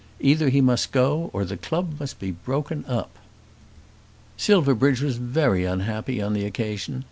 "Either 0.19 0.49
he 0.49 0.61
must 0.61 0.91
go 0.91 1.29
or 1.31 1.45
the 1.45 1.55
club 1.55 1.99
must 1.99 2.17
be 2.17 2.31
broken 2.31 2.83
up." 2.87 3.17
Silverbridge 4.35 4.99
was 5.01 5.17
very 5.17 5.63
unhappy 5.63 6.19
on 6.19 6.33
the 6.33 6.43
occasion. 6.43 6.99